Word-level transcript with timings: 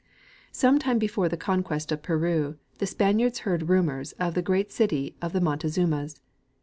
Some 0.51 0.79
time 0.79 0.97
before 0.97 1.29
the 1.29 1.37
conquest 1.37 1.91
of 1.91 2.01
Peru, 2.01 2.57
the 2.79 2.87
Spaniards 2.87 3.41
heard 3.45 3.69
rumors 3.69 4.13
of 4.13 4.33
the 4.33 4.41
great 4.41 4.71
city 4.71 5.15
of 5.21 5.31
the 5.31 5.41
Montezumas. 5.41 6.19